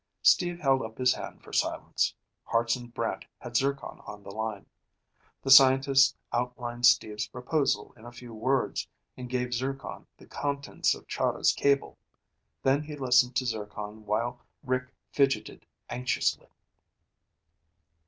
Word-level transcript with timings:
Steve 0.23 0.59
held 0.59 0.81
up 0.81 0.97
his 0.97 1.13
hand 1.13 1.43
for 1.43 1.53
silence. 1.53 2.15
Hartson 2.45 2.87
Brant 2.87 3.23
had 3.37 3.55
Zircon 3.55 4.01
on 4.07 4.23
the 4.23 4.31
line. 4.31 4.65
The 5.43 5.51
scientist 5.51 6.15
outlined 6.33 6.87
Steve's 6.87 7.27
proposal 7.27 7.93
in 7.95 8.03
a 8.05 8.11
few 8.11 8.33
words, 8.33 8.87
and 9.15 9.29
gave 9.29 9.53
Zircon 9.53 10.07
the 10.17 10.25
contents 10.25 10.95
of 10.95 11.07
Chahda's 11.07 11.53
cable. 11.53 11.99
Then 12.63 12.81
he 12.81 12.95
listened 12.95 13.35
to 13.35 13.45
Zircon 13.45 14.07
while 14.07 14.41
Rick 14.63 14.91
fidgeted 15.11 15.67
anxiously. 15.87 16.47